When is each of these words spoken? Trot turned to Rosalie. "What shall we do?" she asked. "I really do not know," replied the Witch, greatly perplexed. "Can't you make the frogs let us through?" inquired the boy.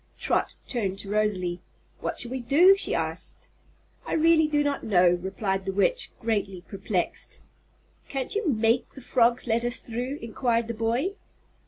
Trot 0.17 0.55
turned 0.67 0.97
to 0.97 1.11
Rosalie. 1.11 1.61
"What 1.99 2.17
shall 2.17 2.31
we 2.31 2.39
do?" 2.39 2.75
she 2.75 2.95
asked. 2.95 3.49
"I 4.03 4.13
really 4.13 4.47
do 4.47 4.63
not 4.63 4.83
know," 4.83 5.11
replied 5.21 5.65
the 5.65 5.73
Witch, 5.73 6.09
greatly 6.19 6.61
perplexed. 6.61 7.39
"Can't 8.09 8.33
you 8.33 8.47
make 8.49 8.89
the 8.89 8.99
frogs 9.01 9.45
let 9.45 9.63
us 9.63 9.75
through?" 9.77 10.17
inquired 10.19 10.67
the 10.67 10.73
boy. 10.73 11.13